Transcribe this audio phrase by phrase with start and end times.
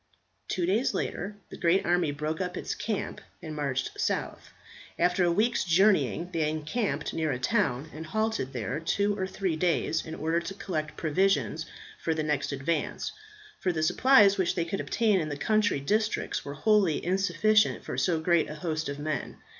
[0.47, 4.49] Two days later the great army broke up its camp and marched south.
[4.97, 9.55] After a week's journeying they encamped near a town, and halted there two or three
[9.55, 11.67] days in order to collect provisions
[12.01, 13.11] for the next advance;
[13.59, 17.95] for the supplies which they could obtain in the country districts were wholly insufficient for
[17.95, 19.37] so great a host of men.